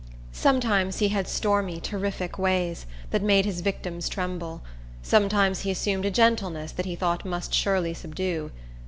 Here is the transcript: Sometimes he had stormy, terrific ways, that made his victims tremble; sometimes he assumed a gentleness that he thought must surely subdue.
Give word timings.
Sometimes 0.33 0.97
he 0.97 1.09
had 1.09 1.27
stormy, 1.27 1.79
terrific 1.79 2.39
ways, 2.39 2.87
that 3.11 3.21
made 3.21 3.45
his 3.45 3.61
victims 3.61 4.09
tremble; 4.09 4.63
sometimes 5.03 5.59
he 5.61 5.69
assumed 5.69 6.05
a 6.05 6.09
gentleness 6.09 6.71
that 6.71 6.87
he 6.87 6.95
thought 6.95 7.23
must 7.23 7.53
surely 7.53 7.93
subdue. 7.93 8.49